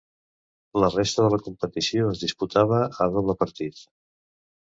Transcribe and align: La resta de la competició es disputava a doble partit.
La 0.83 0.87
resta 0.93 1.25
de 1.25 1.29
la 1.33 1.39
competició 1.47 2.09
es 2.13 2.23
disputava 2.23 2.79
a 3.05 3.09
doble 3.17 3.35
partit. 3.43 3.85